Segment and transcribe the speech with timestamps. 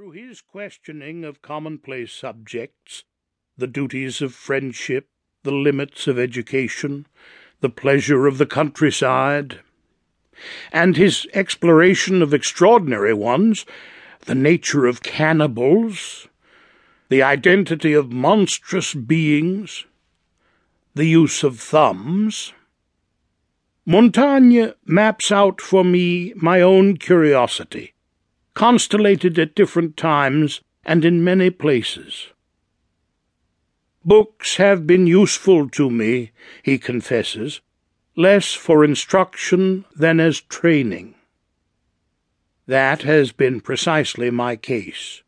[0.00, 3.04] Through his questioning of commonplace subjects,
[3.58, 5.10] the duties of friendship,
[5.42, 7.06] the limits of education,
[7.60, 9.60] the pleasure of the countryside,
[10.72, 13.66] and his exploration of extraordinary ones,
[14.20, 16.28] the nature of cannibals,
[17.10, 19.84] the identity of monstrous beings,
[20.94, 22.54] the use of thumbs,
[23.84, 27.92] Montaigne maps out for me my own curiosity,
[28.54, 32.28] constellated at different times and in many places.
[34.04, 36.30] Books have been useful to me,
[36.62, 37.60] he confesses,
[38.16, 41.14] less for instruction than as training.
[42.66, 45.22] That has been precisely my case.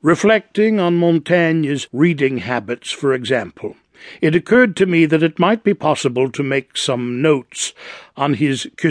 [0.00, 3.76] Reflecting on Montaigne's reading habits, for example,
[4.20, 7.72] it occurred to me that it might be possible to make some notes
[8.16, 8.90] on his Que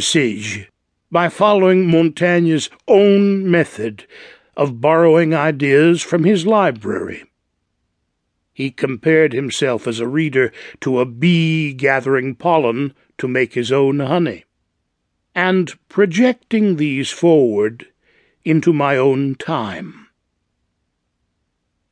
[1.11, 4.07] by following Montaigne's own method
[4.55, 7.25] of borrowing ideas from his library.
[8.53, 13.99] He compared himself as a reader to a bee gathering pollen to make his own
[13.99, 14.45] honey,
[15.35, 17.87] and projecting these forward
[18.45, 20.07] into my own time.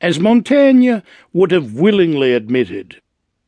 [0.02, 1.00] As Montaigne
[1.34, 3.02] would have willingly admitted,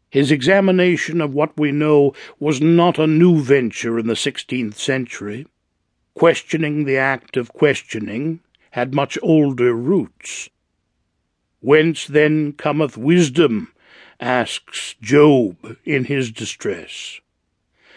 [0.09, 5.47] his examination of what we know was not a new venture in the sixteenth century.
[6.21, 8.41] Questioning the act of questioning
[8.77, 10.51] had much older roots.
[11.61, 13.73] Whence then cometh wisdom?
[14.19, 17.21] asks Job in his distress.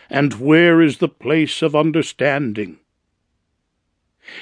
[0.08, 2.78] And where is the place of understanding?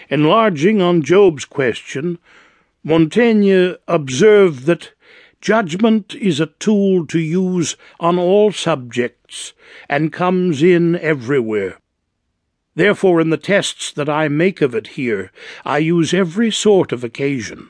[0.09, 2.21] Enlarging on Job's question,
[2.85, 4.93] Montaigne observed that
[5.41, 9.55] judgment is a tool to use on all subjects
[9.89, 11.82] and comes in everywhere.
[12.75, 15.31] Therefore, in the tests that I make of it here,
[15.65, 17.69] I use every sort of occasion.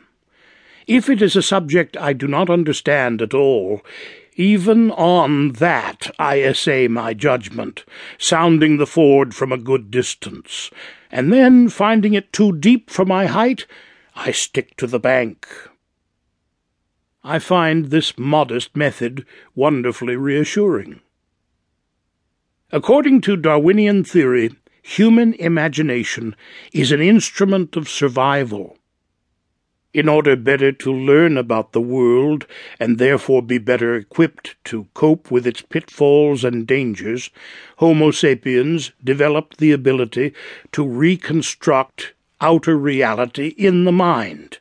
[0.86, 3.82] If it is a subject I do not understand at all,
[4.36, 7.84] even on that I essay my judgment,
[8.16, 10.70] sounding the ford from a good distance,
[11.10, 13.66] and then, finding it too deep for my height,
[14.16, 15.46] I stick to the bank.
[17.22, 21.00] I find this modest method wonderfully reassuring.
[22.72, 24.50] According to Darwinian theory,
[24.82, 26.34] human imagination
[26.72, 28.76] is an instrument of survival.
[29.94, 32.46] In order better to learn about the world,
[32.80, 37.30] and therefore be better equipped to cope with its pitfalls and dangers,
[37.76, 40.32] Homo sapiens developed the ability
[40.72, 44.58] to reconstruct outer reality in the mind,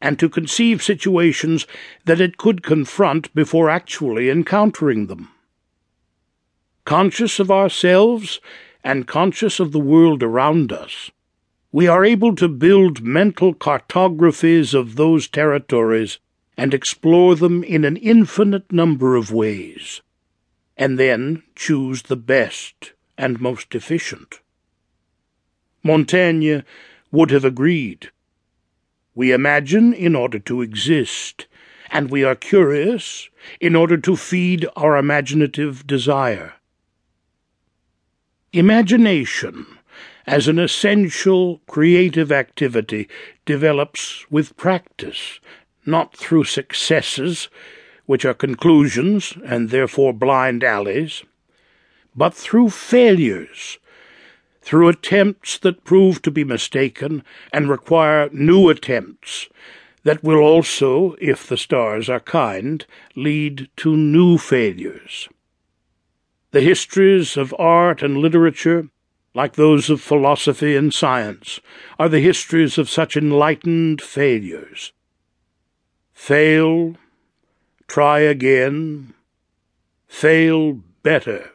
[0.00, 1.66] and to conceive situations
[2.06, 5.28] that it could confront before actually encountering them.
[6.86, 8.40] Conscious of ourselves
[8.82, 11.10] and conscious of the world around us,
[11.72, 16.18] we are able to build mental cartographies of those territories
[16.56, 20.02] and explore them in an infinite number of ways,
[20.76, 24.40] and then choose the best and most efficient.
[25.82, 26.60] Montaigne
[27.12, 28.10] would have agreed.
[29.14, 31.46] We imagine in order to exist,
[31.90, 33.28] and we are curious
[33.60, 36.54] in order to feed our imaginative desire.
[38.52, 39.78] Imagination,
[40.26, 43.08] as an essential creative activity,
[43.44, 45.38] develops with practice,
[45.86, 47.48] not through successes,
[48.06, 51.22] which are conclusions and therefore blind alleys,
[52.16, 53.78] but through failures,
[54.62, 57.22] through attempts that prove to be mistaken
[57.52, 59.48] and require new attempts
[60.02, 62.84] that will also, if the stars are kind,
[63.14, 65.28] lead to new failures.
[66.52, 68.88] The histories of art and literature,
[69.34, 71.60] like those of philosophy and science,
[71.96, 74.92] are the histories of such enlightened failures.
[76.12, 76.96] Fail,
[77.86, 79.14] try again,
[80.08, 81.52] fail better,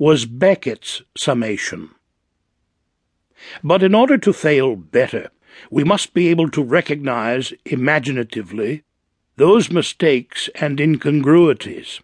[0.00, 1.90] was Beckett's summation.
[3.62, 5.30] But in order to fail better,
[5.70, 8.82] we must be able to recognize imaginatively
[9.36, 12.00] those mistakes and incongruities.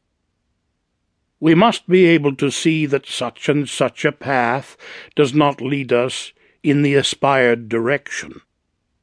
[1.41, 4.77] We must be able to see that such and such a path
[5.15, 6.33] does not lead us
[6.63, 8.41] in the aspired direction,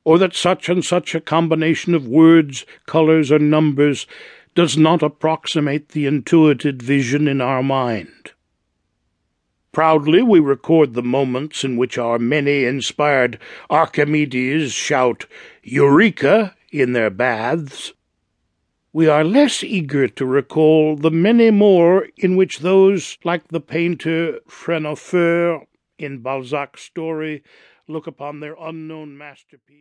[0.03, 4.05] or that such and such a combination of words, colors, or numbers
[4.53, 8.31] does not approximate the intuited vision in our mind.
[9.71, 13.37] Proudly we record the moments in which our many inspired
[13.69, 15.25] Archimedes shout
[15.63, 17.91] Eureka in their baths.
[18.95, 24.39] We are less eager to recall the many more in which those like the painter
[24.47, 25.65] Frenhofer
[25.99, 27.43] in Balzac's story
[27.89, 29.73] look upon their unknown masterpiece.